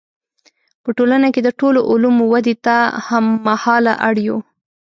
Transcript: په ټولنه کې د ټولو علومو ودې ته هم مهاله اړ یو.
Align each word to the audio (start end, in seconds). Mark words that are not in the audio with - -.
په 0.83 0.89
ټولنه 0.97 1.27
کې 1.33 1.41
د 1.43 1.49
ټولو 1.59 1.79
علومو 1.91 2.23
ودې 2.33 2.55
ته 2.65 2.77
هم 3.07 3.25
مهاله 3.47 3.93
اړ 4.07 4.15
یو. 4.27 4.37